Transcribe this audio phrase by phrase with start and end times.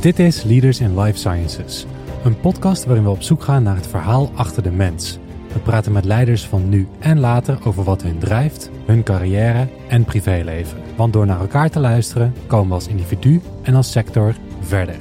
[0.00, 1.86] Dit is Leaders in Life Sciences,
[2.24, 5.18] een podcast waarin we op zoek gaan naar het verhaal achter de mens.
[5.52, 10.04] We praten met leiders van nu en later over wat hun drijft, hun carrière en
[10.04, 10.78] privéleven.
[10.96, 14.96] Want door naar elkaar te luisteren komen we als individu en als sector verder.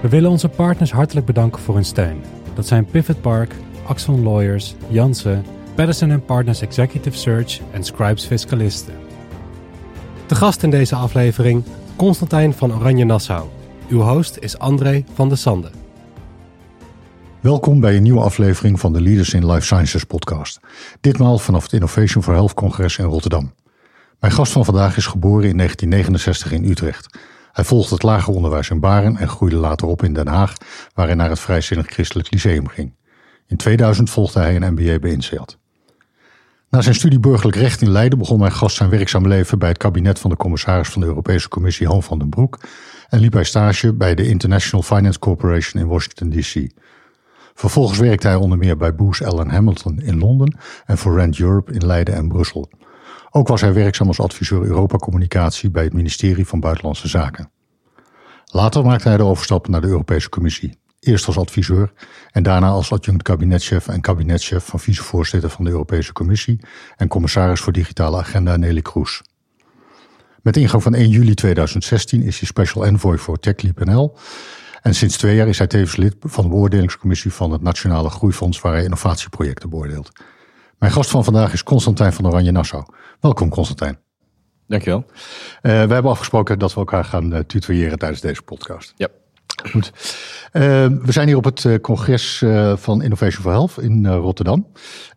[0.00, 2.20] We willen onze partners hartelijk bedanken voor hun steun.
[2.54, 3.54] Dat zijn Pivot Park,
[3.86, 5.44] Axon Lawyers, Jansen,
[5.74, 8.94] Patterson Partners Executive Search en Scribes Fiscalisten.
[10.26, 11.64] De gast in deze aflevering,
[11.96, 13.55] Constantijn van Oranje Nassau.
[13.88, 15.70] Uw host is André van der Sande.
[17.40, 20.60] Welkom bij een nieuwe aflevering van de Leaders in Life Sciences podcast.
[21.00, 23.54] Ditmaal vanaf het Innovation for Health Congres in Rotterdam.
[24.20, 27.18] Mijn gast van vandaag is geboren in 1969 in Utrecht.
[27.52, 30.52] Hij volgde het lager onderwijs in Baren en groeide later op in Den Haag,
[30.94, 32.94] waar hij naar het Vrijzinnig Christelijk Lyceum ging.
[33.46, 35.58] In 2000 volgde hij een MBA bij INSEAD.
[36.70, 39.78] Na zijn studie burgerlijk recht in Leiden begon mijn gast zijn werkzaam leven bij het
[39.78, 42.58] kabinet van de commissaris van de Europese Commissie Han van den Broek
[43.08, 46.70] en liep hij stage bij de International Finance Corporation in Washington DC.
[47.54, 51.72] Vervolgens werkte hij onder meer bij Booz Allen Hamilton in Londen en voor Rand Europe
[51.72, 52.70] in Leiden en Brussel.
[53.30, 57.50] Ook was hij werkzaam als adviseur Europa-communicatie bij het ministerie van Buitenlandse Zaken.
[58.44, 60.78] Later maakte hij de overstap naar de Europese Commissie.
[61.00, 61.92] Eerst als adviseur
[62.30, 66.60] en daarna als adjunct kabinetchef en kabinetchef van vicevoorzitter van de Europese Commissie
[66.96, 69.22] en commissaris voor digitale agenda Nelly Kroes.
[70.46, 74.16] Met ingang van 1 juli 2016 is hij special envoy voor TechLeap NL.
[74.82, 78.60] En sinds twee jaar is hij tevens lid van de beoordelingscommissie van het Nationale Groeifonds
[78.60, 80.12] waar hij innovatieprojecten beoordeelt.
[80.78, 82.84] Mijn gast van vandaag is Constantijn van Oranje Nassau.
[83.20, 83.98] Welkom Constantijn.
[84.66, 85.04] Dankjewel.
[85.06, 85.12] Uh,
[85.62, 88.92] we hebben afgesproken dat we elkaar gaan uh, tutoyeren tijdens deze podcast.
[88.96, 89.08] Ja.
[89.72, 89.82] Uh,
[91.02, 92.44] we zijn hier op het congres
[92.74, 94.66] van Innovation for Health in Rotterdam.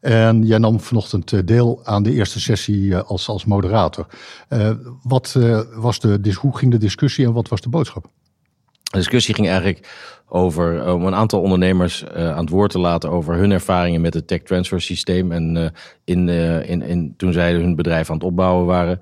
[0.02, 4.08] En jij nam vanochtend deel aan de eerste sessie als, als moderator.
[5.04, 5.36] wat,
[5.74, 8.06] was de, hoe ging de discussie en wat was de boodschap?
[8.84, 9.88] De discussie ging eigenlijk
[10.28, 14.14] over om een aantal ondernemers uh, aan het woord te laten over hun ervaringen met
[14.14, 15.32] het tech transfer systeem.
[15.32, 15.74] En
[16.04, 19.00] in, in, in, toen zij hun bedrijf aan het opbouwen waren.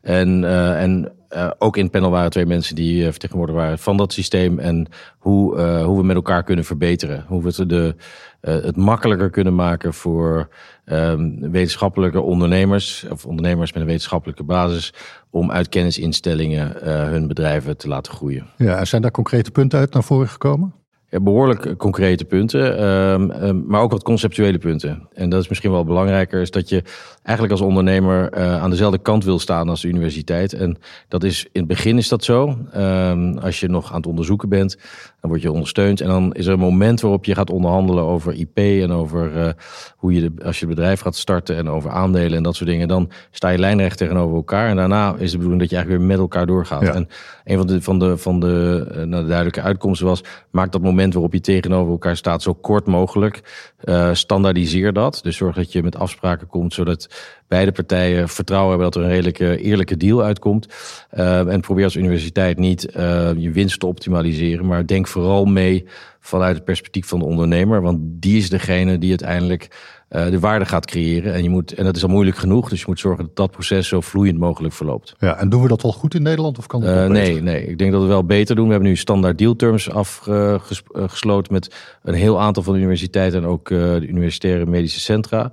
[0.00, 0.44] En,
[0.78, 1.17] en
[1.58, 4.58] ook in het panel waren twee mensen die vertegenwoordigd waren van dat systeem.
[4.58, 4.86] En
[5.18, 7.24] hoe, hoe we met elkaar kunnen verbeteren.
[7.26, 7.94] Hoe we het, de,
[8.40, 10.48] het makkelijker kunnen maken voor
[10.86, 13.06] um, wetenschappelijke ondernemers.
[13.10, 14.94] Of ondernemers met een wetenschappelijke basis
[15.30, 16.72] om uit kennisinstellingen
[17.10, 18.46] hun bedrijven te laten groeien.
[18.56, 20.77] Ja, zijn daar concrete punten uit naar voren gekomen?
[21.10, 25.08] Ja, behoorlijk concrete punten, um, um, maar ook wat conceptuele punten.
[25.14, 26.82] En dat is misschien wel belangrijker, is dat je
[27.22, 30.52] eigenlijk als ondernemer uh, aan dezelfde kant wil staan als de universiteit.
[30.52, 32.56] En dat is in het begin is dat zo.
[32.76, 34.78] Um, als je nog aan het onderzoeken bent,
[35.20, 36.00] dan word je ondersteund.
[36.00, 39.48] En dan is er een moment waarop je gaat onderhandelen over IP en over uh,
[39.96, 42.70] hoe je de, als je het bedrijf gaat starten en over aandelen en dat soort
[42.70, 42.88] dingen.
[42.88, 44.68] Dan sta je lijnrecht tegenover elkaar.
[44.68, 46.82] En daarna is de bedoeling dat je eigenlijk weer met elkaar doorgaat.
[46.82, 46.94] Ja.
[46.94, 47.08] En
[47.44, 50.82] een van de, van de, van de, uh, nou, de duidelijke uitkomsten was, maak dat
[50.82, 53.40] moment waarop je tegenover elkaar staat zo kort mogelijk.
[53.84, 55.20] Uh, standaardiseer dat.
[55.22, 57.08] Dus zorg dat je met afspraken komt, zodat
[57.48, 60.68] beide partijen vertrouwen hebben dat er een redelijke, eerlijke deal uitkomt.
[61.14, 65.86] Uh, en probeer als universiteit niet uh, je winst te optimaliseren, maar denk vooral mee
[66.28, 67.82] vanuit het perspectief van de ondernemer.
[67.82, 69.68] Want die is degene die uiteindelijk
[70.10, 71.34] uh, de waarde gaat creëren.
[71.34, 73.50] En, je moet, en dat is al moeilijk genoeg, dus je moet zorgen dat dat
[73.50, 75.14] proces zo vloeiend mogelijk verloopt.
[75.18, 77.66] Ja, en doen we dat wel goed in Nederland of kan dat uh, Nee, nee,
[77.66, 78.64] ik denk dat we wel beter doen.
[78.64, 83.70] We hebben nu standaard dealterms afgesloten met een heel aantal van de universiteiten en ook
[83.70, 85.50] uh, de universitaire medische centra.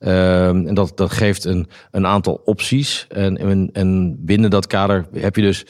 [0.00, 3.06] Uh, en dat, dat geeft een, een aantal opties.
[3.08, 5.66] En, en, en binnen dat kader heb je dus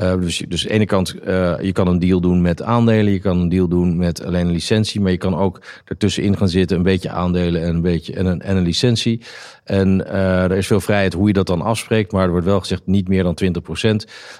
[0.00, 3.12] uh, dus, dus aan de ene kant, uh, je kan een deal doen met aandelen,
[3.12, 6.48] je kan een deal doen met alleen een licentie, maar je kan ook ertussenin gaan
[6.48, 9.22] zitten, een beetje aandelen en een beetje en een, en een licentie.
[9.64, 12.60] En uh, er is veel vrijheid hoe je dat dan afspreekt, maar er wordt wel
[12.60, 13.46] gezegd niet meer dan 20%.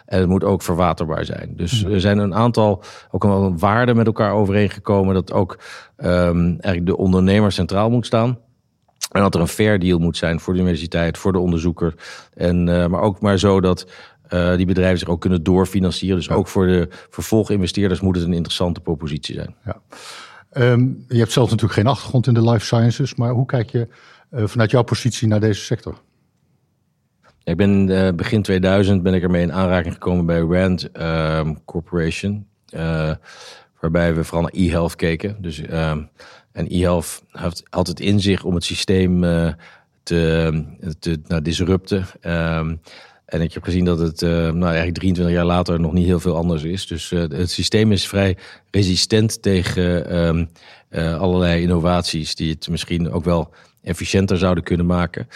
[0.07, 1.53] En het moet ook verwaterbaar zijn.
[1.57, 5.59] Dus er zijn een aantal, ook een waarden met elkaar overeengekomen, dat ook
[5.97, 8.39] um, eigenlijk de ondernemer centraal moet staan.
[9.11, 11.95] En dat er een fair deal moet zijn voor de universiteit, voor de onderzoeker.
[12.35, 13.87] En, uh, maar ook maar zo dat
[14.31, 16.17] uh, die bedrijven zich ook kunnen doorfinancieren.
[16.17, 16.35] Dus ja.
[16.35, 19.55] ook voor de vervolginvesteerders moet het een interessante propositie zijn.
[19.65, 19.81] Ja.
[20.57, 23.89] Um, je hebt zelf natuurlijk geen achtergrond in de life sciences, maar hoe kijk je
[24.31, 26.01] uh, vanuit jouw positie naar deze sector?
[27.23, 31.65] Ja, ik ben uh, begin 2000 ben ik ermee in aanraking gekomen bij Rand um,
[31.65, 32.47] Corporation,
[33.81, 35.37] waarbij we vooral naar e-health keken.
[35.41, 36.09] Dus um,
[36.53, 39.21] en e-health had, had het in zich om het systeem
[40.03, 40.65] te,
[40.99, 42.07] te nou, disrupten.
[43.27, 46.21] En ik heb gezien dat het uh, nou, eigenlijk 23 jaar later nog niet heel
[46.21, 46.87] veel anders is.
[46.87, 48.37] Dus uh, het systeem is vrij
[48.71, 50.49] resistent tegen um,
[50.91, 53.51] uh, allerlei innovaties die het misschien ook wel
[53.83, 55.29] efficiënter zouden kunnen maken.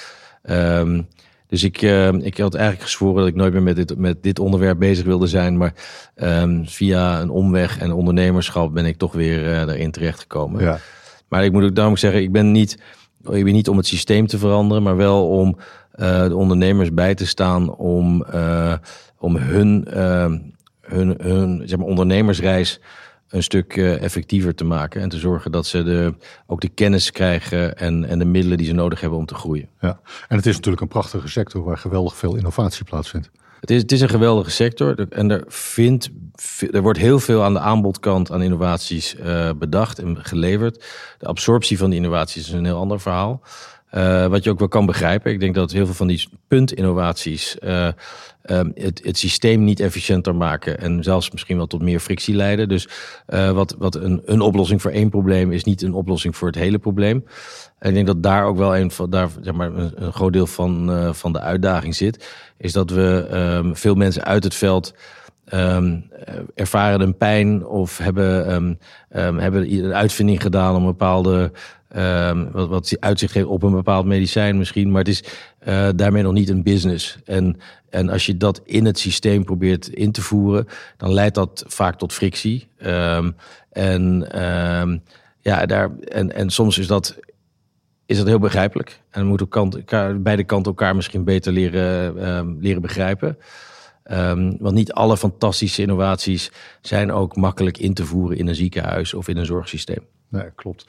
[0.51, 1.09] Um,
[1.47, 1.83] Dus ik,
[2.23, 5.27] ik had eigenlijk gezworen dat ik nooit meer met dit, met dit onderwerp bezig wilde
[5.27, 5.57] zijn.
[5.57, 5.75] Maar
[6.17, 10.63] um, via een omweg en ondernemerschap ben ik toch weer daarin terechtgekomen.
[10.63, 10.79] Ja.
[11.29, 12.79] Maar ik moet ook daarom zeggen, ik ben niet,
[13.31, 15.57] ik ben niet om het systeem te veranderen, maar wel om
[15.97, 18.25] de ondernemers bij te staan om,
[19.19, 20.39] om hun, ehm,
[20.81, 22.81] hun, hun zeg maar, ondernemersreis
[23.29, 25.01] een stuk effectiever te maken.
[25.01, 26.15] En te zorgen dat ze de,
[26.47, 29.69] ook de kennis krijgen en, en de middelen die ze nodig hebben om te groeien.
[29.81, 33.31] Ja, en het is natuurlijk een prachtige sector waar geweldig veel innovatie plaatsvindt.
[33.61, 36.11] Het is, het is een geweldige sector en er, vindt,
[36.71, 40.85] er wordt heel veel aan de aanbodkant aan innovaties uh, bedacht en geleverd.
[41.19, 43.43] De absorptie van die innovaties is een heel ander verhaal.
[43.95, 45.33] Uh, wat je ook wel kan begrijpen.
[45.33, 47.89] Ik denk dat heel veel van die puntinnovaties uh,
[48.45, 52.69] um, het, het systeem niet efficiënter maken en zelfs misschien wel tot meer frictie leiden.
[52.69, 52.89] Dus
[53.29, 56.57] uh, wat, wat een, een oplossing voor één probleem is niet een oplossing voor het
[56.57, 57.25] hele probleem.
[57.79, 60.91] En ik denk dat daar ook wel een, daar, zeg maar, een, groot deel van,
[61.15, 62.35] van de uitdaging zit.
[62.57, 64.95] Is dat we um, veel mensen uit het veld
[65.55, 66.11] um,
[66.55, 68.79] ervaren een pijn of hebben,
[69.09, 71.53] hebben een uitvinding gedaan om bepaalde
[71.97, 74.91] Um, wat, wat uitzicht geeft op een bepaald medicijn misschien.
[74.91, 75.25] Maar het is
[75.69, 77.19] uh, daarmee nog niet een business.
[77.25, 77.57] En,
[77.89, 80.67] en als je dat in het systeem probeert in te voeren,
[80.97, 82.69] dan leidt dat vaak tot frictie.
[82.87, 83.37] Um,
[83.71, 84.03] en,
[84.81, 85.03] um,
[85.41, 87.19] ja, daar, en, en soms is dat,
[88.07, 89.01] is dat heel begrijpelijk.
[89.11, 89.85] En moeten kant,
[90.23, 93.39] beide kanten elkaar misschien beter leren, leren begrijpen.
[94.59, 96.51] Want niet alle fantastische innovaties
[96.81, 100.07] zijn ook makkelijk in te voeren in een ziekenhuis of in een zorgsysteem.
[100.31, 100.85] Nee, klopt.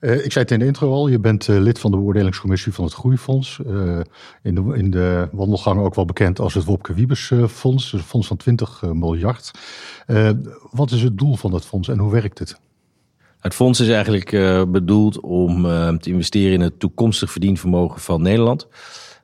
[0.00, 2.72] Uh, ik zei het in de intro al, je bent uh, lid van de beoordelingscommissie
[2.72, 3.60] van het Groeifonds.
[3.66, 4.00] Uh,
[4.42, 8.26] in, de, in de wandelgangen ook wel bekend als het Wopke Wiebes Fonds, een fonds
[8.26, 9.50] van 20 miljard.
[10.70, 12.60] wat is het doel van dat fonds en hoe werkt het?
[13.40, 14.30] Het fonds is eigenlijk
[14.72, 15.62] bedoeld om
[15.98, 18.66] te investeren in het toekomstig verdienvermogen van Nederland.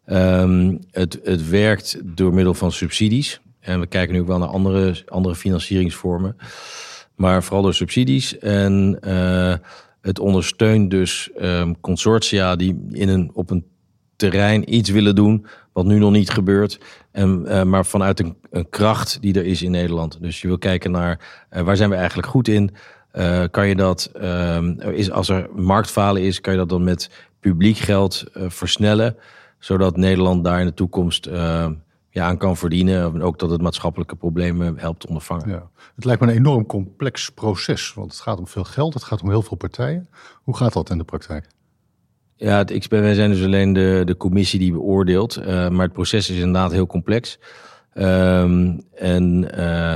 [0.06, 3.40] Um, het, het werkt door middel van subsidies.
[3.60, 6.36] En we kijken nu ook wel naar andere, andere financieringsvormen
[7.14, 8.38] maar vooral door subsidies.
[8.38, 9.54] En uh,
[10.00, 13.64] het ondersteunt dus um, consortia die in een, op een
[14.16, 16.80] terrein iets willen doen wat nu nog niet gebeurt.
[17.10, 20.18] En, uh, maar vanuit een, een, kracht die er is in Nederland.
[20.20, 22.74] Dus je wil kijken naar uh, waar zijn we eigenlijk goed in.
[23.50, 27.76] Kan je dat, um, is, als er marktfalen is, kan je dat dan met publiek
[27.76, 29.16] geld versnellen.
[29.58, 31.28] Zodat Nederland daar in de toekomst
[32.14, 33.14] ja, aan kan verdienen.
[33.14, 35.48] En ook dat het maatschappelijke problemen helpt ondervangen.
[35.48, 35.70] Ja.
[35.94, 39.22] Het lijkt me een enorm complex proces, want het gaat om veel geld, het gaat
[39.22, 40.08] om heel veel partijen.
[40.42, 41.46] Hoe gaat dat in de praktijk?
[42.36, 46.30] Ja, het, wij zijn dus alleen de, de commissie die beoordeelt, uh, maar het proces
[46.30, 47.38] is inderdaad heel complex.
[47.94, 49.94] Um, en uh,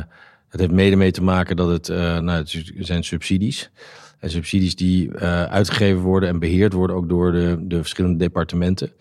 [0.48, 3.70] het heeft mede mee te maken dat het, uh, nou, het zijn subsidies.
[4.18, 5.14] En subsidies die
[5.48, 8.92] uitgegeven worden en beheerd worden ook door de, de verschillende departementen.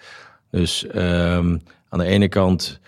[0.51, 2.79] Dus um, aan de ene kant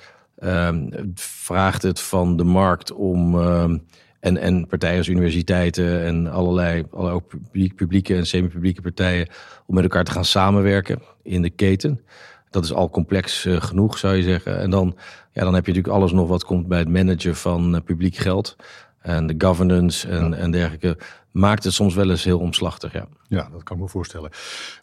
[0.44, 3.36] um, vraagt het van de markt om.
[3.36, 3.84] Um,
[4.20, 9.28] en, en partijen als universiteiten en allerlei, allerlei ook publiek, publieke en semi-publieke partijen
[9.66, 12.02] om met elkaar te gaan samenwerken in de keten.
[12.50, 14.60] Dat is al complex uh, genoeg, zou je zeggen.
[14.60, 14.96] En dan,
[15.32, 18.16] ja, dan heb je natuurlijk alles nog wat komt bij het managen van uh, publiek
[18.16, 18.56] geld.
[19.02, 20.98] En de governance en, en dergelijke
[21.32, 22.94] maakt het soms wel eens heel omslachtig.
[22.94, 24.30] Ja, ja dat kan ik me voorstellen.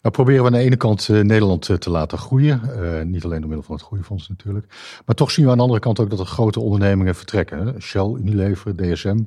[0.01, 2.61] Nou proberen we aan de ene kant uh, Nederland uh, te laten groeien.
[2.65, 4.65] Uh, niet alleen door middel van het Groeifonds natuurlijk.
[5.05, 7.81] Maar toch zien we aan de andere kant ook dat er grote ondernemingen vertrekken.
[7.81, 9.23] Shell, Unilever, DSM.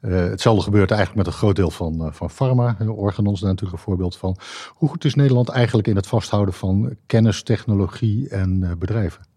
[0.00, 2.76] hetzelfde gebeurt eigenlijk met een groot deel van, van pharma.
[2.86, 4.36] Organon is daar natuurlijk een voorbeeld van.
[4.68, 9.33] Hoe goed is Nederland eigenlijk in het vasthouden van kennis, technologie en bedrijven?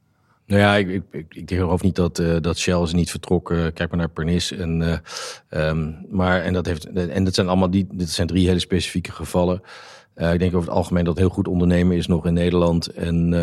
[0.48, 3.74] Nou ja, ik, ik, ik geloof niet dat, uh, dat Shell is niet vertrokken.
[3.74, 4.52] Kijk maar naar Pernis.
[4.52, 8.48] En, uh, um, maar, en, dat heeft, en dat zijn allemaal die, dit zijn drie
[8.48, 9.62] hele specifieke gevallen.
[10.16, 12.88] Uh, ik denk over het algemeen dat heel goed ondernemen is nog in Nederland.
[12.88, 13.34] En,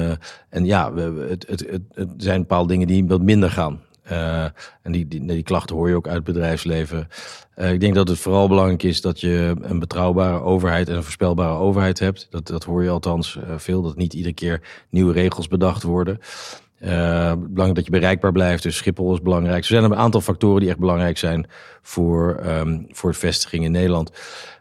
[0.49, 3.81] en ja, we, het, het, het, het zijn bepaalde dingen die wat minder gaan.
[4.83, 7.09] en die, die, die, klachten hoor je ook uit het bedrijfsleven.
[7.57, 11.59] ik denk dat het vooral belangrijk is dat je een betrouwbare overheid en een voorspelbare
[11.59, 12.27] overheid hebt.
[12.31, 16.21] Dat, dat hoor je althans veel, dat niet iedere keer nieuwe regels bedacht worden.
[16.85, 18.63] Uh, belangrijk dat je bereikbaar blijft.
[18.63, 19.59] Dus Schiphol is belangrijk.
[19.59, 21.47] Er zijn een aantal factoren die echt belangrijk zijn
[21.83, 24.11] voor, um, voor vestiging in Nederland.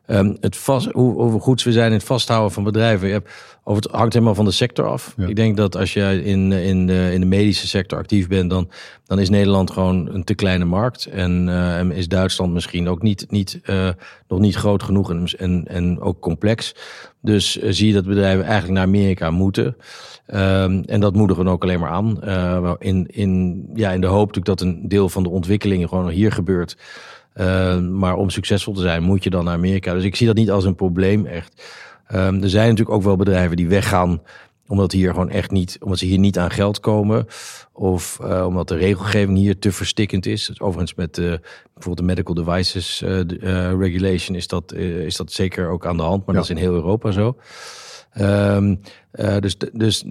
[0.08, 3.08] Um, het vast, hoe, hoe goed we zijn in het vasthouden van bedrijven.
[3.08, 3.30] Je hebt,
[3.64, 5.16] het hangt helemaal van de sector af.
[5.18, 8.70] Ik denk dat als je in, in, de, in de medische sector actief bent, dan,
[9.06, 11.06] dan is Nederland gewoon een te kleine markt.
[11.06, 13.90] En, uh, en is Duitsland misschien ook niet, niet, uh,
[14.28, 16.76] nog niet groot genoeg en, en, en ook complex.
[17.22, 19.66] Dus uh, zie je dat bedrijven eigenlijk naar Amerika moeten.
[20.34, 22.24] Um, en dat moedigen we ook alleen maar aan.
[22.80, 26.32] In, in, ja, in de hoop natuurlijk dat een deel van de ontwikkelingen gewoon hier
[26.32, 26.78] gebeurt.
[27.36, 29.94] Uh, maar om succesvol te zijn moet je dan naar Amerika.
[29.94, 31.64] Dus ik zie dat niet als een probleem echt.
[32.12, 34.22] Um, er zijn natuurlijk ook wel bedrijven die weggaan
[34.68, 37.28] omdat hier gewoon echt niet, omdat ze hier niet aan geld komen.
[37.72, 40.46] Of uh, omdat de regelgeving hier te verstikkend is.
[40.46, 41.26] Dus overigens met uh,
[41.74, 43.22] bijvoorbeeld de medical devices uh,
[43.80, 46.26] regulation is dat, is dat zeker ook aan de hand.
[46.26, 47.38] Maar dat is in heel Europa zo.
[48.20, 48.80] Um,
[49.40, 50.06] dus, dus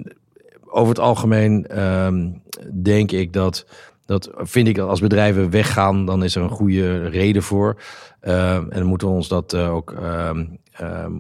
[0.67, 2.43] over het algemeen um,
[2.83, 3.67] denk ik dat
[4.13, 7.81] dat vind ik als bedrijven weggaan, dan is er een goede reden voor.
[8.23, 10.31] Uh, en moeten we ons dat uh, ook, uh,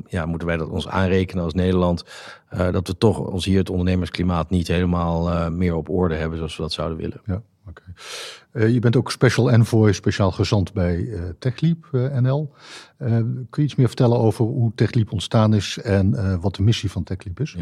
[0.06, 2.04] ja, moeten wij dat ons aanrekenen als Nederland.
[2.54, 6.38] Uh, dat we toch ons hier het ondernemersklimaat niet helemaal uh, meer op orde hebben
[6.38, 7.20] zoals we dat zouden willen.
[7.24, 8.72] Ja, Okay.
[8.72, 12.52] je bent ook special envoy, speciaal gezant bij TechLeap NL.
[12.98, 17.02] kun je iets meer vertellen over hoe TechLeap ontstaan is en wat de missie van
[17.02, 17.56] TechLeap is?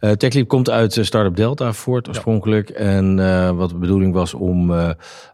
[0.00, 0.14] Ja.
[0.14, 2.68] TechLeap komt uit Startup Delta voort oorspronkelijk.
[2.68, 2.74] Ja.
[2.74, 3.16] En
[3.56, 4.70] wat de bedoeling was om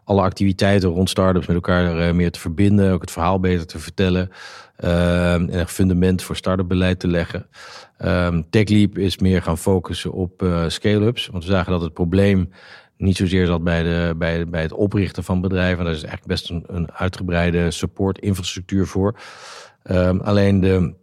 [0.03, 2.91] alle activiteiten rond startups met elkaar meer te verbinden.
[2.91, 4.29] Ook het verhaal beter te vertellen.
[4.75, 7.47] en een fundament voor start-up beleid te leggen.
[8.05, 11.27] Um, TechLeap is meer gaan focussen op uh, scale-ups.
[11.27, 12.49] Want we zagen dat het probleem
[13.03, 15.83] niet zozeer zat bij, de, bij, bij het oprichten van bedrijven.
[15.83, 19.15] Daar is eigenlijk best een, een uitgebreide support infrastructuur voor.
[19.83, 20.93] Um, alleen de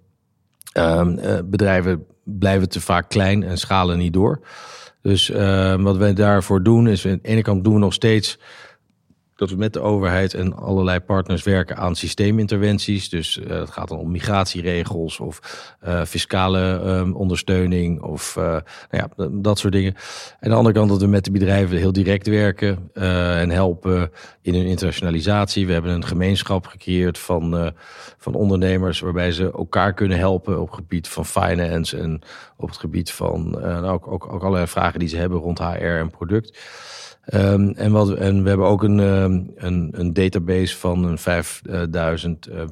[0.78, 4.40] um, uh, bedrijven blijven te vaak klein en schalen niet door.
[5.02, 5.28] Dus
[5.78, 8.38] wat wij daarvoor doen is, aan de ene kant doen we nog steeds
[9.40, 13.09] dat we met de overheid en allerlei partners werken aan systeeminterventies.
[13.09, 15.40] Dus uh, het gaat dan om migratieregels of
[15.85, 19.94] uh, fiscale um, ondersteuning of uh, nou ja, dat soort dingen.
[19.94, 24.11] En aan de andere kant dat we met de bedrijven heel direct werken en helpen
[24.42, 25.66] in hun internationalisatie.
[25.66, 27.73] We hebben een gemeenschap gecreëerd van,
[28.18, 32.20] van ondernemers waarbij ze elkaar kunnen helpen op het gebied van finance en
[32.56, 35.85] op het gebied van nou, ook, ook, ook allerlei vragen die ze hebben rond HR
[35.85, 36.59] en product.
[37.34, 42.48] Um, en, wat, en we hebben ook een, um, een, een, database van een 5000
[42.48, 42.64] uh, uh,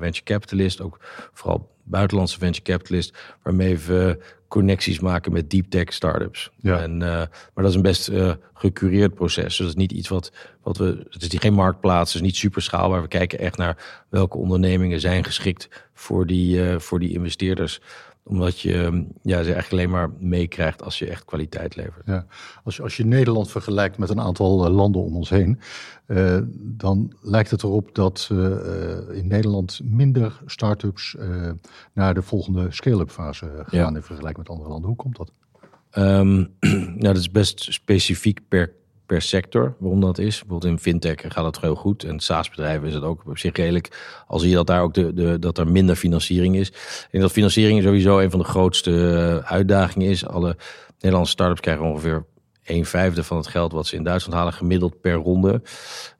[0.00, 0.98] venture capitalist, ook
[1.32, 4.18] vooral buitenlandse venture capitalist, waarmee we
[4.50, 6.50] connecties maken met deep tech startups.
[6.56, 6.80] Ja.
[6.80, 9.44] En, uh, maar dat is een best uh, gecureerd proces.
[9.44, 11.06] Dus dat is niet iets wat, wat we.
[11.10, 13.02] Het is geen marktplaats, het is niet super schaalbaar.
[13.02, 17.80] We kijken echt naar welke ondernemingen zijn geschikt voor die, uh, voor die investeerders
[18.24, 22.06] omdat je ja, ze eigenlijk alleen maar meekrijgt als je echt kwaliteit levert.
[22.06, 22.26] Ja.
[22.64, 25.60] Als, je, als je Nederland vergelijkt met een aantal uh, landen om ons heen,
[26.06, 28.38] uh, dan lijkt het erop dat uh,
[29.12, 31.16] in Nederland minder start-ups
[31.92, 33.88] naar de volgende scale-up fase gaan ja.
[33.88, 34.88] in vergelijking met andere landen.
[34.88, 35.32] Hoe komt dat?
[35.98, 36.54] Um,
[37.00, 38.72] nou, dat is best specifiek per
[39.10, 40.38] per sector waarom dat is.
[40.38, 42.04] Bijvoorbeeld in fintech gaat het heel goed.
[42.04, 44.22] En SaaS-bedrijven is het ook op zich redelijk.
[44.26, 46.72] Al zie je dat daar ook de, de, dat er minder financiering is.
[47.10, 50.26] En dat financiering sowieso een van de grootste eh, uitdagingen is.
[50.26, 50.56] Alle
[50.98, 52.24] Nederlandse startups krijgen ongeveer
[52.64, 55.62] een vijfde van het geld wat ze in Duitsland halen, gemiddeld per ronde.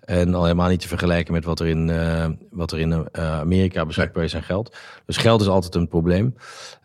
[0.00, 3.40] En al helemaal niet te vergelijken met wat er in, uh, wat er in uh,
[3.40, 4.76] Amerika beschikbaar is aan geld.
[5.06, 6.34] Dus geld is altijd een probleem.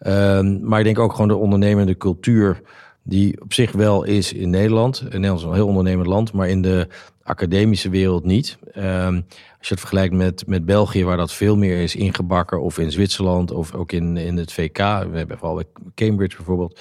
[0.02, 2.62] Uh, maar ik denk ook gewoon de ondernemende cultuur
[3.08, 5.02] die op zich wel is in Nederland.
[5.04, 6.88] Nederland is een heel ondernemend land, maar in de
[7.24, 8.58] academische wereld niet.
[8.78, 9.26] Um,
[9.58, 12.92] als je het vergelijkt met, met België, waar dat veel meer is ingebakken, of in
[12.92, 16.80] Zwitserland, of ook in, in het VK, we hebben vooral bij Cambridge bijvoorbeeld,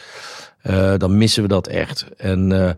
[0.62, 2.07] uh, dan missen we dat echt.
[2.16, 2.71] En uh,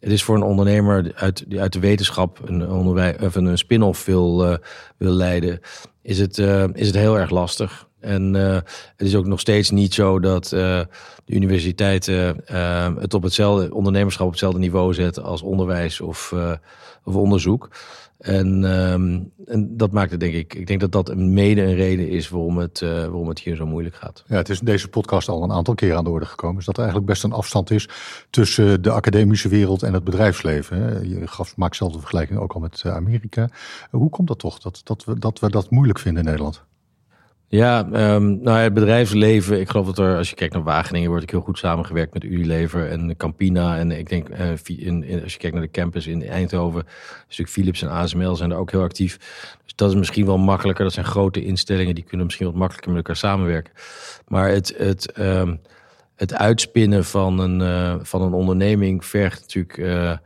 [0.00, 4.56] het is voor een ondernemer uit, die uit de wetenschap een, een spin-off wil, uh,
[4.96, 5.60] wil leiden,
[6.02, 6.38] is het,
[6.72, 7.86] is het heel erg lastig.
[8.02, 8.54] En uh,
[8.96, 10.60] het is ook nog steeds niet zo dat uh,
[11.24, 16.34] de universiteiten uh, het op hetzelfde ondernemerschap op hetzelfde niveau zetten als onderwijs of,
[17.04, 17.70] of onderzoek.
[18.18, 20.54] En, um, en dat maakt het denk ik.
[20.54, 23.94] Ik denk dat dat mede een reden is waarom het, waarom het hier zo moeilijk
[23.94, 24.24] gaat.
[24.26, 26.58] Ja, het is in deze podcast al een aantal keer aan de orde gekomen.
[26.58, 27.88] Is dat er eigenlijk best een afstand is
[28.30, 31.08] tussen de academische wereld en het bedrijfsleven.
[31.08, 33.48] Je gaf, maakt zelf de vergelijking ook al met Amerika.
[33.90, 36.64] Hoe komt dat toch dat, dat, we, dat we dat moeilijk vinden in Nederland?
[37.54, 39.60] Ja, um, nou het bedrijfsleven.
[39.60, 42.24] Ik geloof dat er, als je kijkt naar Wageningen, wordt ik heel goed samengewerkt met
[42.24, 43.78] Unilever en Campina.
[43.78, 46.86] En ik denk, uh, in, als je kijkt naar de campus in Eindhoven,
[47.28, 49.16] stuk Philips en ASML zijn er ook heel actief.
[49.64, 50.84] Dus dat is misschien wel makkelijker.
[50.84, 53.72] Dat zijn grote instellingen, die kunnen misschien wat makkelijker met elkaar samenwerken.
[54.28, 55.60] Maar het, het, um,
[56.16, 60.16] het uitspinnen van een, uh, van een onderneming vergt natuurlijk uh,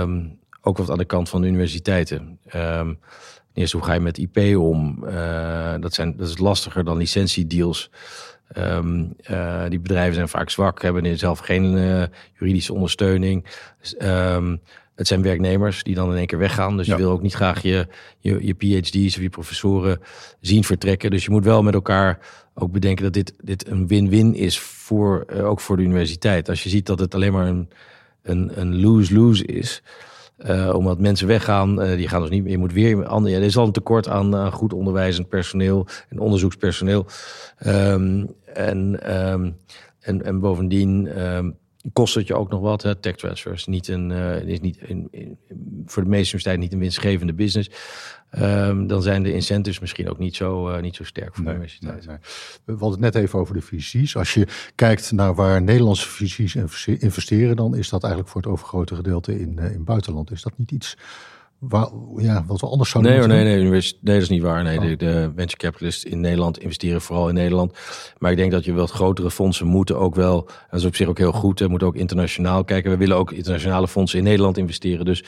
[0.00, 2.38] um, ook wat aan de kant van de universiteiten.
[3.54, 5.04] Eerst hoe ga je met IP om?
[5.04, 7.90] Uh, dat, zijn, dat is lastiger dan licentiedeals.
[8.56, 12.02] Um, uh, die bedrijven zijn vaak zwak, hebben zelf geen uh,
[12.38, 13.46] juridische ondersteuning.
[13.80, 14.60] Dus, um,
[14.94, 16.76] het zijn werknemers die dan in één keer weggaan.
[16.76, 16.96] Dus ja.
[16.96, 17.86] je wil ook niet graag je,
[18.18, 20.00] je, je PhD's of je professoren
[20.40, 21.10] zien vertrekken.
[21.10, 22.18] Dus je moet wel met elkaar
[22.54, 26.48] ook bedenken dat dit, dit een win-win is voor, ook voor de universiteit.
[26.48, 27.46] Als je ziet dat het alleen maar
[28.22, 29.82] een, een lose-lose is
[30.46, 32.52] uh, omdat mensen weggaan, uh, die gaan dus niet meer.
[32.52, 35.86] Je moet weer ander, ja, er is al een tekort aan uh, goed onderwijzend personeel
[36.08, 37.06] en onderzoekspersoneel.
[37.56, 39.56] En, um,
[40.00, 41.50] en, en bovendien ehm,
[41.92, 42.82] kost het je ook nog wat.
[42.82, 42.94] Hè?
[42.94, 45.38] Tech transfers niet een, uh, is niet in, in,
[45.86, 47.70] voor de meeste universiteiten niet een winstgevende business.
[48.38, 51.52] Um, dan zijn de incentives misschien ook niet zo, uh, niet zo sterk voor nee,
[51.52, 52.06] de universiteit.
[52.06, 52.16] Nee, nee.
[52.64, 54.16] We hadden het net even over de visies.
[54.16, 58.94] Als je kijkt naar waar Nederlandse visies investeren, dan is dat eigenlijk voor het overgrote
[58.94, 60.30] gedeelte in, uh, in buitenland.
[60.30, 60.96] Is dat niet iets
[61.68, 64.42] Waar, ja, wat we anders zouden nee, moeten nee, nee, nee, nee, dat is niet
[64.42, 64.62] waar.
[64.62, 64.84] Nee, oh.
[64.84, 67.72] de, de, venture capitalists in Nederland investeren vooral in Nederland.
[68.18, 71.08] Maar ik denk dat je wat grotere fondsen moeten ook wel, dat is op zich
[71.08, 72.90] ook heel goed, hè, moeten ook internationaal kijken.
[72.90, 75.04] We willen ook internationale fondsen in Nederland investeren.
[75.04, 75.24] Dus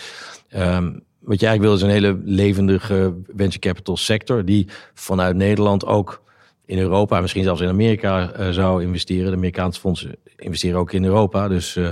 [0.57, 5.87] um, wat je eigenlijk wil is een hele levendige venture capital sector die vanuit Nederland
[5.87, 6.23] ook
[6.67, 9.31] in Europa, misschien zelfs in Amerika uh, zou investeren.
[9.31, 11.49] De Amerikaanse fondsen investeren ook in Europa.
[11.49, 11.89] Dus uh,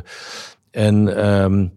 [0.71, 1.73] en um,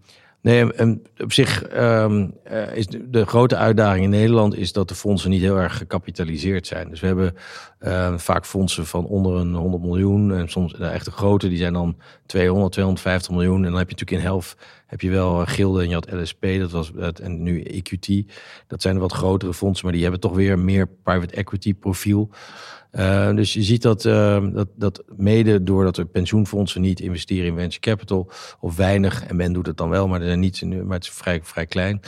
[0.46, 4.88] Nee, en op zich um, uh, is de, de, grote uitdaging in Nederland is dat
[4.88, 6.90] de fondsen niet heel erg gecapitaliseerd zijn.
[6.90, 7.36] Dus we hebben
[7.86, 11.74] uh, vaak fondsen van onder een 100 miljoen en soms de echte grote die zijn
[11.74, 13.56] dan 200, 250 miljoen.
[13.56, 16.12] En dan heb je natuurlijk in helft heb je wel eh, Gilde en je had
[16.12, 18.32] LSP, dat was het en nu EQT.
[18.68, 22.30] Dat zijn wat grotere fondsen, maar die hebben toch weer meer private equity profiel.
[22.92, 27.56] Uh, dus je ziet dat, uh, dat, dat mede doordat de pensioenfondsen niet investeren in
[27.56, 30.96] venture capital, of weinig, en men doet het dan wel, maar, er zijn niet, maar
[30.96, 32.02] het is vrij, vrij klein,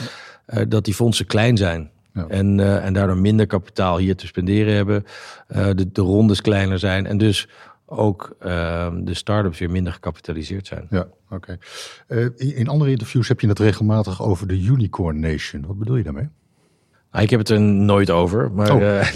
[0.46, 1.90] uh, dat die fondsen klein zijn.
[2.18, 2.26] Ja.
[2.28, 5.04] En, en daardoor minder kapitaal hier te spenderen hebben,
[5.48, 7.48] de, de rondes kleiner zijn en dus
[7.86, 10.86] ook ehm, de start-ups weer minder gecapitaliseerd zijn.
[10.90, 11.58] Ja, oké.
[12.08, 12.32] Okay.
[12.36, 15.66] in andere interviews heb je het regelmatig over de Unicorn Nation.
[15.66, 16.28] Wat bedoel je daarmee?
[17.12, 18.80] Nou, ik heb het er nooit over, maar oh.
[18.82, 19.06] uh,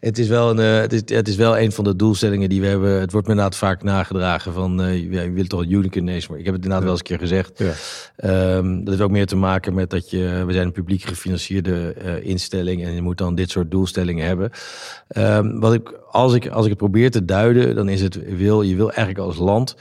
[0.00, 2.60] het, is wel een, uh, het, is, het is wel een van de doelstellingen die
[2.60, 3.00] we hebben.
[3.00, 6.44] Het wordt me inderdaad vaak nagedragen van, uh, ja, je wilt toch een maar ik
[6.44, 6.84] heb het inderdaad ja.
[6.84, 7.58] wel eens een keer gezegd.
[7.58, 8.56] Ja.
[8.56, 11.94] Um, dat heeft ook meer te maken met dat je, we zijn een publiek gefinancierde
[12.22, 14.50] instelling en je moet dan dit soort doelstellingen hebben.
[15.16, 18.62] Um, wat ik, als ik, als ik het probeer te duiden, dan is het, wil,
[18.62, 19.76] je wil eigenlijk als land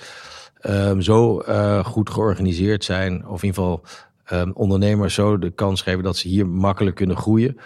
[0.70, 1.44] um, zo
[1.84, 3.84] goed georganiseerd zijn, of in ieder geval
[4.32, 7.58] um, ondernemers zo de kans geven dat ze hier makkelijk kunnen groeien.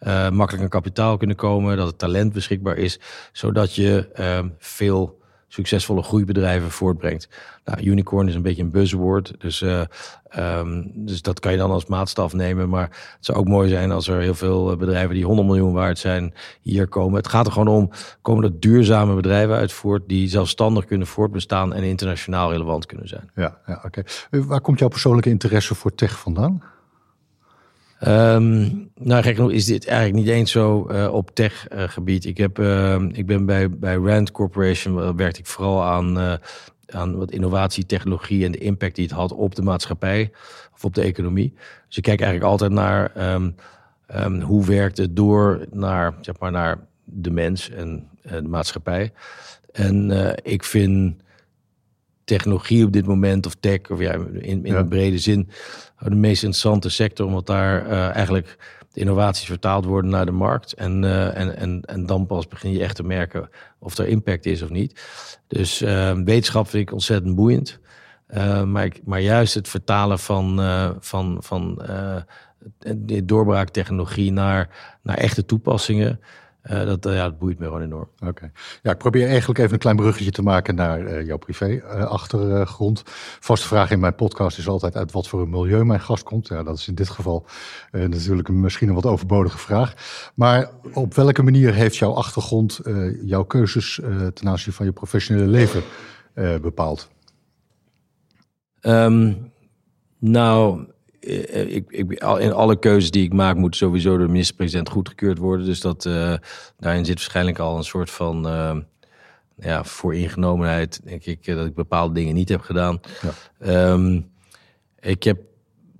[0.00, 3.00] Uh, makkelijk aan kapitaal kunnen komen, dat het talent beschikbaar is,
[3.32, 5.19] zodat je um, veel
[5.52, 7.28] succesvolle groeibedrijven voortbrengt.
[7.64, 9.82] Nou, unicorn is een beetje een buzzword, dus, uh,
[10.38, 12.68] um, dus dat kan je dan als maatstaf nemen.
[12.68, 15.98] Maar het zou ook mooi zijn als er heel veel bedrijven die 100 miljoen waard
[15.98, 17.16] zijn hier komen.
[17.16, 17.90] Het gaat er gewoon om,
[18.22, 23.30] komen er duurzame bedrijven uit voort die zelfstandig kunnen voortbestaan en internationaal relevant kunnen zijn.
[23.34, 24.02] Ja, ja oké.
[24.30, 24.44] Okay.
[24.44, 26.62] Waar komt jouw persoonlijke interesse voor tech vandaan?
[28.08, 32.24] Um, nou, gek is dit eigenlijk niet eens zo uh, op tech-gebied.
[32.24, 36.32] Uh, ik, heb, uh, ik ben bij, bij Rand Corporation, werkte ik vooral aan, uh,
[36.86, 40.30] aan wat innovatie, technologie en de impact die het had op de maatschappij
[40.74, 41.54] of op de economie.
[41.86, 43.12] Dus ik kijk eigenlijk altijd naar
[44.24, 49.12] um, hoe werkt het door naar, zeg maar, naar de mens en de maatschappij.
[49.72, 50.10] En
[50.42, 51.22] ik vind
[52.36, 54.78] technologie op dit moment, of tech, of ja, in, in ja.
[54.78, 55.48] een brede zin,
[55.98, 58.56] de meest interessante sector, omdat daar uh, eigenlijk
[58.92, 60.72] de innovaties vertaald worden naar de markt.
[60.72, 64.46] En, uh, en, en, en dan pas begin je echt te merken of er impact
[64.46, 65.00] is of niet.
[65.46, 67.78] Dus uh, wetenschap vind ik ontzettend boeiend.
[68.64, 70.60] maar, ik, maar juist het vertalen van,
[71.00, 71.82] van, van
[72.96, 74.68] de doorbraaktechnologie naar,
[75.02, 76.20] naar echte toepassingen.
[76.62, 78.08] Uh, dat, uh, ja, dat boeit me gewoon enorm.
[78.14, 78.26] Oké.
[78.26, 78.52] Okay.
[78.82, 83.02] Ja, ik probeer eigenlijk even een klein bruggetje te maken naar uh, jouw privé-achtergrond.
[83.40, 86.48] Vaste vraag in mijn podcast is altijd uit wat voor een milieu mijn gast komt.
[86.48, 87.46] Ja, dat is in dit geval
[87.90, 89.94] natuurlijk misschien een wat overbodige vraag.
[90.34, 92.80] Maar op welke manier heeft jouw achtergrond
[93.24, 94.00] jouw keuzes
[94.34, 95.82] ten aanzien van je professionele leven
[96.60, 97.08] bepaald?
[98.82, 99.52] Um,
[100.20, 104.88] nou, eh, ik, ik, in alle keuzes die ik maak, moet sowieso door de minister-president
[104.88, 105.66] goedgekeurd worden.
[105.66, 106.34] Dus dat, uh,
[106.78, 108.76] daarin zit waarschijnlijk al een soort van uh,
[109.56, 113.00] ja, vooringenomenheid, denk ik, dat ik bepaalde dingen niet heb gedaan.
[113.60, 113.92] Ja.
[113.92, 114.30] Um,
[115.00, 115.38] ik heb,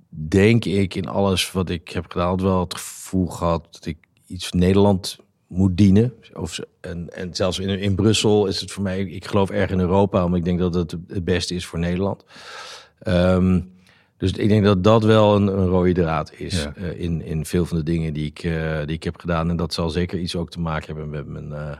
[0.09, 4.51] denk ik, in alles wat ik heb gedaan, wel het gevoel gehad dat ik iets
[4.51, 6.13] Nederland moet dienen.
[6.33, 9.79] Of, en, en zelfs in, in Brussel is het voor mij, ik geloof erg in
[9.79, 12.25] Europa, omdat ik denk dat het het beste is voor Nederland.
[13.07, 13.71] Um,
[14.21, 16.73] dus ik denk dat dat wel een, een rode draad is ja.
[16.77, 19.49] uh, in, in veel van de dingen die ik, uh, die ik heb gedaan.
[19.49, 21.77] En dat zal zeker iets ook te maken hebben met mijn, uh,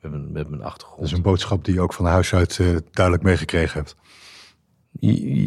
[0.00, 1.00] met mijn, met mijn achtergrond.
[1.00, 2.56] Dat is een boodschap die je ook van huis uit
[2.90, 3.96] duidelijk meegekregen hebt.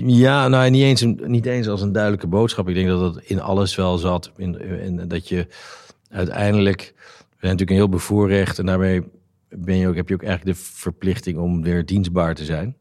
[0.05, 2.69] Ja, nou niet eens, niet eens als een duidelijke boodschap.
[2.69, 4.31] Ik denk dat het in alles wel zat.
[4.37, 5.47] In, in, dat je
[6.09, 8.59] uiteindelijk, we zijn natuurlijk een heel bevoorrecht.
[8.59, 9.03] En daarmee
[9.49, 12.75] ben je ook, heb je ook eigenlijk de verplichting om weer dienstbaar te zijn.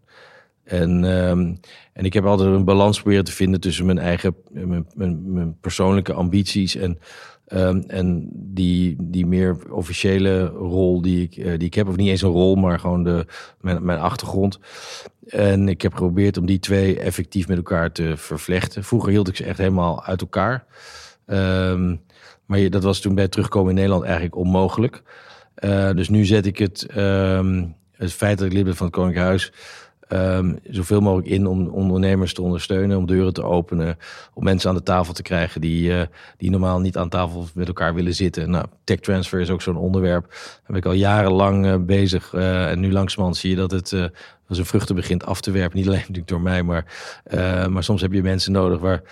[0.70, 1.54] En, ehm,
[1.92, 4.86] en ik heb altijd een balans proberen te vinden tussen mijn eigen, mijn,
[5.24, 6.98] mijn, persoonlijke ambities en,
[7.46, 11.88] ehm, en die, die meer officiële rol die ik, die ik heb.
[11.88, 13.26] Of niet eens een rol, maar gewoon de,
[13.60, 14.58] mijn, mijn achtergrond.
[15.26, 18.84] En ik heb geprobeerd om die twee effectief met elkaar te vervlechten.
[18.84, 20.64] Vroeger hield ik ze echt helemaal uit elkaar.
[21.26, 21.96] Ehm,
[22.46, 25.02] maar dat was toen bij terugkomen in Nederland eigenlijk onmogelijk.
[25.64, 26.86] Uh, dus nu zet ik het,
[27.92, 29.52] het feit dat ik lid ben van het Koninklijk Huis...
[30.12, 33.98] Um, zoveel mogelijk in om ondernemers te ondersteunen, om deuren te openen,
[34.34, 36.02] om mensen aan de tafel te krijgen die, uh,
[36.36, 38.50] die normaal niet aan tafel met elkaar willen zitten.
[38.50, 40.28] Nou, tech transfer is ook zo'n onderwerp.
[40.30, 42.32] Daar ben ik al jarenlang uh, bezig.
[42.32, 43.88] Uh, en nu langzamerhand zie je dat het
[44.48, 45.76] zijn vruchten begint af te werpen.
[45.78, 46.84] Niet alleen natuurlijk door mij, maar,
[47.68, 49.02] maar soms heb je mensen nodig waar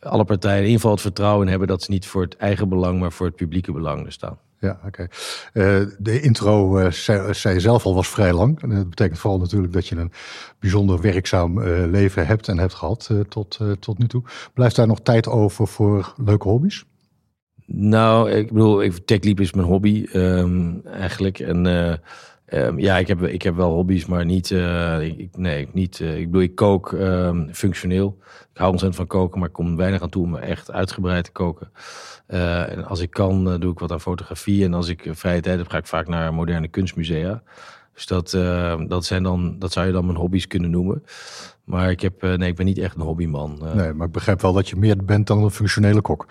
[0.00, 3.00] alle partijen in ieder geval het vertrouwen hebben dat ze niet voor het eigen belang,
[3.00, 4.38] maar voor het publieke belang staan.
[4.62, 5.08] Ja, oké.
[5.52, 5.80] Okay.
[5.82, 8.62] Uh, de intro, uh, zei, zei, zelf al, was vrij lang.
[8.62, 10.12] En dat betekent vooral natuurlijk dat je een
[10.58, 14.22] bijzonder werkzaam uh, leven hebt en hebt gehad tot, tot nu toe.
[14.54, 16.84] Blijft daar nog tijd over voor leuke hobby's?
[17.66, 21.38] Nou, ik bedoel, TechLeap is mijn hobby um, eigenlijk.
[21.38, 21.66] En
[22.54, 24.50] um, ja, ik heb, ik heb wel hobby's, maar niet,
[25.00, 28.18] ik, nee, niet, ik bedoel, ik kook um, functioneel.
[28.52, 31.32] Ik hou ontzettend van koken, maar ik kom weinig aan toe om echt uitgebreid te
[31.32, 31.70] koken.
[32.28, 34.64] Uh, en als ik kan, doe ik wat aan fotografie.
[34.64, 37.42] En als ik vrije tijd heb, ga ik vaak naar moderne kunstmusea.
[37.94, 41.04] Dus dat, uh, dat, zijn dan, dat zou je dan mijn hobby's kunnen noemen.
[41.64, 43.58] Maar ik, heb, nee, ik ben niet echt een hobbyman.
[43.74, 46.26] nee, maar ik begrijp wel dat je meer bent dan een functionele kok.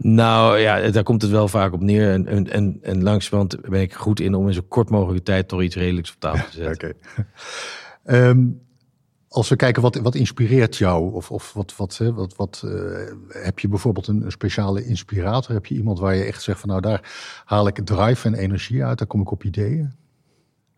[0.00, 2.12] Nou ja, daar komt het wel vaak op neer.
[2.12, 5.48] En, en, en, en langzamerhand ben ik goed in om in zo kort mogelijke tijd
[5.48, 6.94] toch iets redelijks op tafel te zetten.
[8.04, 8.28] Okay.
[8.28, 8.60] um,
[9.28, 12.72] als we kijken wat, wat inspireert jou, of, of wat, wat, wat, wat uh,
[13.28, 15.54] heb je bijvoorbeeld een, een, speciale inspirator?
[15.54, 17.00] Heb je iemand waar je echt zegt van nou daar
[17.44, 19.92] haal ik drive en energie uit, daar kom ik op ideeën?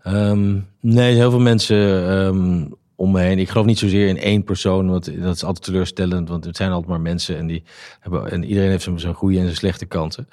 [0.06, 1.76] Um, nee, heel veel mensen
[2.12, 3.38] um, om me heen.
[3.38, 6.70] Ik geloof niet zozeer in één persoon, want dat is altijd teleurstellend, want het zijn
[6.70, 7.62] altijd maar mensen en, die
[8.00, 10.28] hebben, en iedereen heeft zijn goede en zijn slechte kanten.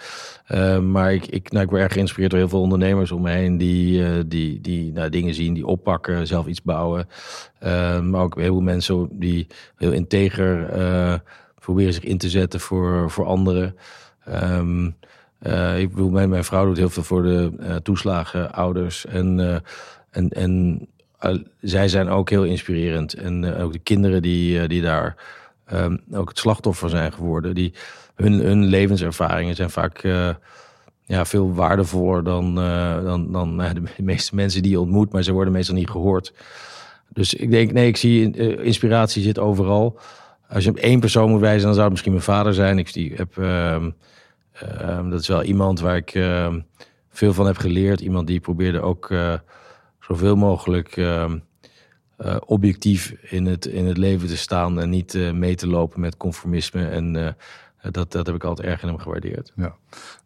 [0.52, 3.32] Uh, maar ik, ik, nou, ik word erg geïnspireerd door heel veel ondernemers om me
[3.32, 7.08] heen die, uh, die, die nou, dingen zien, die oppakken, zelf iets bouwen.
[7.64, 10.70] Uh, maar ook heel veel mensen die heel integer
[11.60, 13.76] proberen zich in te zetten voor, voor anderen.
[14.30, 14.96] Um,
[15.78, 19.62] ik bedoel, mijn, mijn vrouw doet heel veel voor de toeslagen, ouders en,
[20.12, 20.88] en, en
[21.62, 23.14] zij zijn ook heel inspirerend.
[23.14, 25.16] En uh, ook de kinderen die, uh, die daar
[25.74, 27.56] um, ook het slachtoffer zijn geworden.
[27.56, 27.74] Die,
[28.16, 30.02] hun, hun levenservaringen zijn vaak
[31.04, 32.56] ja, veel waardevoller dan,
[33.04, 35.12] dan, dan de meeste mensen die je ontmoet.
[35.12, 36.34] Maar ze worden meestal niet gehoord.
[37.10, 38.32] Dus ik denk, nee, ik zie
[38.64, 40.00] inspiratie zit overal.
[40.50, 42.80] Als je op één persoon moet wijzen, dan zou het misschien mijn vader zijn.
[42.80, 46.12] Ik heb, um, dat is wel iemand waar ik
[47.10, 48.02] veel van heb geleerd.
[48.02, 49.14] Iemand die probeerde ook
[50.08, 51.32] zoveel mogelijk uh,
[52.18, 56.00] uh, objectief in het, in het leven te staan en niet uh, mee te lopen
[56.00, 56.88] met conformisme.
[56.88, 57.28] En uh,
[57.92, 59.52] dat, dat heb ik altijd erg in hem gewaardeerd.
[59.56, 59.76] Ja.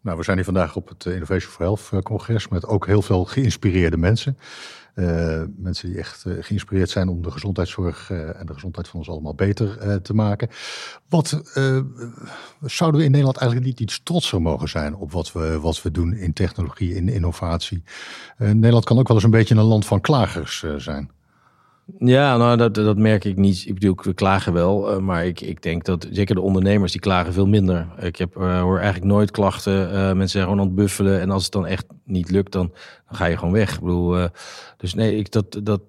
[0.00, 3.24] Nou, we zijn hier vandaag op het Innovation for Health congres met ook heel veel
[3.24, 4.38] geïnspireerde mensen.
[4.94, 9.34] Uh, mensen die echt geïnspireerd zijn om de gezondheidszorg en de gezondheid van ons allemaal
[9.34, 10.48] beter te maken.
[11.08, 11.40] Wat
[12.60, 15.90] zouden we in Nederland eigenlijk niet iets trotser mogen zijn op wat we, wat we
[15.90, 17.82] doen in technologie, in innovatie?
[18.36, 21.10] Nederland kan ook wel eens een beetje een land van klagers zijn.
[21.98, 23.64] Ja, nou, dat, dat merk ik niet.
[23.66, 27.00] Ik bedoel, we klagen wel, uh, maar ik, ik denk dat zeker de ondernemers die
[27.00, 27.86] klagen veel minder.
[27.98, 29.88] Ik heb, uh, hoor eigenlijk nooit klachten.
[29.88, 32.72] Uh, mensen zijn gewoon aan het buffelen en als het dan echt niet lukt, dan,
[33.08, 33.74] dan ga je gewoon weg.
[33.74, 34.28] Ik bedoel,
[34.76, 35.80] dus nee, ik, dat, dat,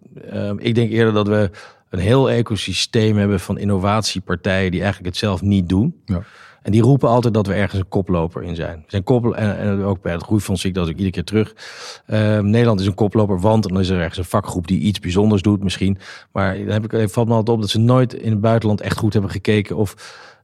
[0.58, 1.50] ik denk eerder dat we
[1.90, 6.02] een heel ecosysteem hebben van innovatiepartijen die eigenlijk het zelf niet doen.
[6.06, 6.24] Ja.
[6.64, 8.78] En die roepen altijd dat we ergens een koploper in zijn.
[8.78, 11.24] We zijn koppel, en, en ook bij het groeifonds zie ik dat ook iedere keer
[11.24, 11.56] terug.
[12.08, 15.42] Uh, Nederland is een koploper, want dan is er ergens een vakgroep die iets bijzonders
[15.42, 15.98] doet misschien.
[16.32, 18.98] Maar dan heb ik, valt me altijd op dat ze nooit in het buitenland echt
[18.98, 19.96] goed hebben gekeken of,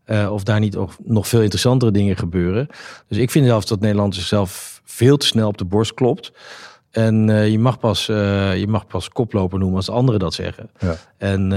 [0.06, 2.68] uh, of daar niet nog, nog veel interessantere dingen gebeuren.
[3.08, 6.32] Dus ik vind zelfs dat Nederland zichzelf veel te snel op de borst klopt.
[6.92, 10.70] En uh, je, mag pas, uh, je mag pas koploper noemen als anderen dat zeggen.
[10.80, 10.96] Ja.
[11.18, 11.52] En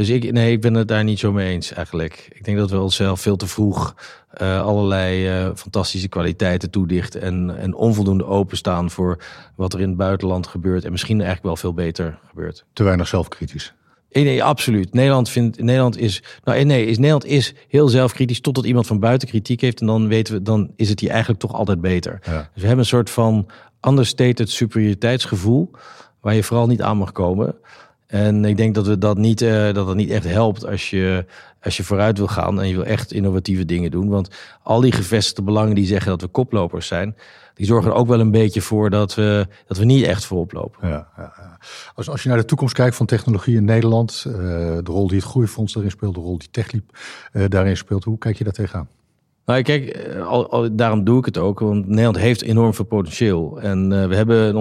[0.00, 2.28] dus ik, nee, ik ben het daar niet zo mee eens eigenlijk.
[2.32, 3.94] Ik denk dat we onszelf veel te vroeg
[4.42, 9.18] uh, allerlei uh, fantastische kwaliteiten toedichten en, en onvoldoende openstaan voor
[9.56, 12.64] wat er in het buitenland gebeurt en misschien eigenlijk wel veel beter gebeurt.
[12.72, 13.74] Te weinig zelfkritisch.
[14.10, 14.94] Nee, nee, absoluut.
[14.94, 19.28] Nederland vindt, Nederland is, nou nee, is, Nederland is heel zelfkritisch totdat iemand van buiten
[19.28, 22.18] kritiek heeft en dan weten we, dan is het hier eigenlijk toch altijd beter.
[22.22, 22.38] Ja.
[22.38, 23.46] Dus we hebben een soort van
[23.88, 25.70] understated superioriteitsgevoel
[26.20, 27.54] waar je vooral niet aan mag komen.
[28.10, 31.24] En ik denk dat we dat niet, uh, dat het niet echt helpt als je,
[31.62, 34.08] als je vooruit wil gaan en je wil echt innovatieve dingen doen.
[34.08, 34.28] Want
[34.62, 37.16] al die gevestigde belangen die zeggen dat we koplopers zijn,
[37.54, 40.52] die zorgen er ook wel een beetje voor dat we, dat we niet echt voorop
[40.52, 40.88] lopen.
[40.88, 41.58] Ja, ja, ja.
[41.94, 45.18] Als, als je naar de toekomst kijkt van technologie in Nederland, uh, de rol die
[45.18, 46.98] het Groeifonds daarin speelt, de rol die TechLeap
[47.32, 48.88] uh, daarin speelt, hoe kijk je daar tegenaan?
[49.46, 51.60] Nou, kijk, al, al, daarom doe ik het ook.
[51.60, 53.60] Want Nederland heeft enorm veel potentieel.
[53.60, 54.56] En uh, we hebben een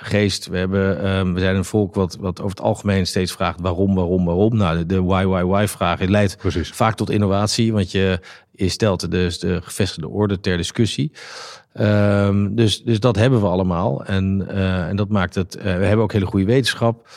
[0.00, 0.46] ondernemersgeest.
[0.46, 3.94] we, hebben, um, we zijn een volk wat, wat over het algemeen steeds vraagt waarom,
[3.94, 4.56] waarom, waarom.
[4.56, 6.70] Nou, de, de why, why, why vraag leidt Precies.
[6.70, 7.72] vaak tot innovatie.
[7.72, 11.12] Want je, je stelt dus de gevestigde orde ter discussie.
[11.80, 14.04] Um, dus, dus dat hebben we allemaal.
[14.04, 15.56] En, uh, en dat maakt het.
[15.56, 17.08] Uh, we hebben ook hele goede wetenschap.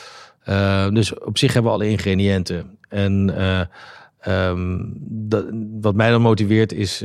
[0.48, 2.78] Uh, dus op zich hebben we alle ingrediënten.
[2.88, 3.34] En
[4.28, 5.44] Um, dat,
[5.80, 7.04] wat mij dan motiveert is,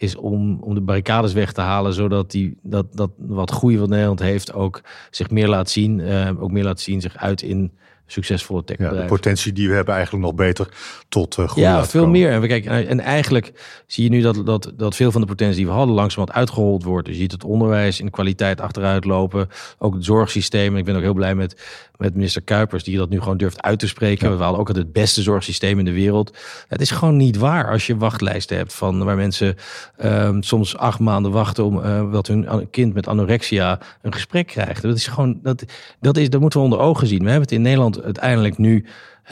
[0.00, 3.88] is om, om de barricades weg te halen, zodat die, dat, dat wat groei wat
[3.88, 5.98] Nederland heeft ook zich meer laat zien.
[5.98, 7.72] Uh, ook meer laat zien zich uit in
[8.12, 9.02] succesvolle techbedrijven.
[9.02, 10.68] Ja, de potentie die we hebben eigenlijk nog beter
[11.08, 12.30] tot uh, groei Ja, veel meer.
[12.30, 13.52] En, we kijken, en eigenlijk
[13.86, 16.84] zie je nu dat, dat, dat veel van de potentie die we hadden langzamerhand uitgehold
[16.84, 17.06] wordt.
[17.06, 19.48] Dus je ziet het onderwijs in de kwaliteit achteruit lopen.
[19.78, 20.76] Ook het zorgsysteem.
[20.76, 21.62] Ik ben ook heel blij met,
[21.96, 24.36] met minister Kuipers die dat nu gewoon durft uit te spreken.
[24.36, 26.36] We halen ook het beste zorgsysteem in de wereld.
[26.68, 29.56] Het is gewoon niet waar als je wachtlijsten hebt van waar mensen
[30.04, 34.82] um, soms acht maanden wachten om uh, wat hun kind met anorexia een gesprek krijgt.
[34.82, 35.64] Dat is gewoon, dat,
[36.00, 37.18] dat, is, dat moeten we onder ogen zien.
[37.18, 38.84] We hebben het in Nederland uiteindelijk nu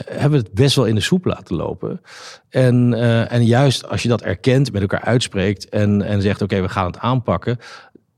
[0.05, 2.01] hebben we het best wel in de soep laten lopen.
[2.49, 6.61] En, uh, en juist als je dat erkent, met elkaar uitspreekt en, en zegt: oké,
[6.61, 7.57] we gaan het aanpakken.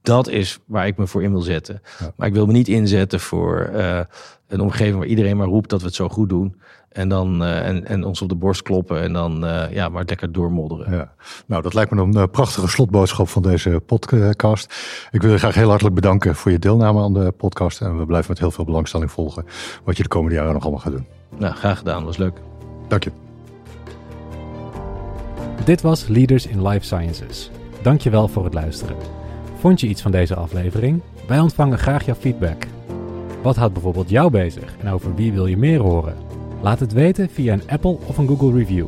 [0.02, 1.82] Dat is waar ik me voor in wil zetten.
[2.00, 2.12] Ja.
[2.16, 4.00] Maar ik wil me niet inzetten voor uh,
[4.48, 6.56] een omgeving waar iedereen maar roept dat we het zo goed doen.
[6.90, 10.04] En, dan, uh, en, en ons op de borst kloppen en dan uh, ja, maar
[10.06, 10.94] lekker doormodderen.
[10.94, 11.14] Ja.
[11.46, 14.76] Nou, dat lijkt me een prachtige slotboodschap van deze podcast.
[15.12, 17.82] Ik wil je graag heel hartelijk bedanken voor je deelname aan de podcast.
[17.82, 19.46] En we blijven met heel veel belangstelling volgen
[19.84, 21.06] wat je de komende jaren nog allemaal gaat doen.
[21.38, 22.06] Nou, graag gedaan.
[22.06, 22.42] Was leuk.
[22.88, 23.12] Dank je.
[25.64, 27.52] Dit was Leaders in Life Sciences.
[27.82, 29.21] Dank je wel voor het luisteren.
[29.62, 31.02] Vond je iets van deze aflevering?
[31.28, 32.68] Wij ontvangen graag jouw feedback.
[33.42, 36.16] Wat houdt bijvoorbeeld jou bezig en over wie wil je meer horen?
[36.62, 38.88] Laat het weten via een Apple of een Google review.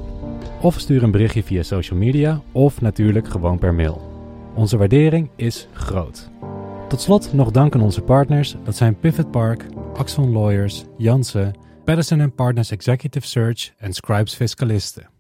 [0.62, 4.02] Of stuur een berichtje via social media of natuurlijk gewoon per mail.
[4.56, 6.30] Onze waardering is groot.
[6.88, 8.56] Tot slot nog dank aan onze partners.
[8.64, 11.54] Dat zijn Pivot Park, Axon Lawyers, Jansen,
[11.86, 15.13] Patterson Partners Executive Search en Scribes Fiscalisten.